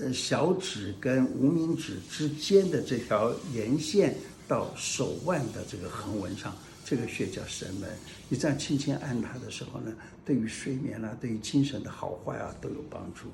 [0.00, 4.16] 呃小指跟无名指之间的这条沿线
[4.48, 7.88] 到手腕的这个横纹上这个穴叫神门
[8.28, 9.92] 你这样轻轻按它的时候呢
[10.24, 13.28] 对于睡眠啊对于精神的好坏啊都有帮助。